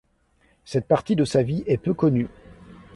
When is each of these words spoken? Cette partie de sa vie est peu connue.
Cette 0.65 0.87
partie 0.87 1.15
de 1.15 1.25
sa 1.25 1.43
vie 1.43 1.63
est 1.67 1.77
peu 1.77 1.93
connue. 1.93 2.27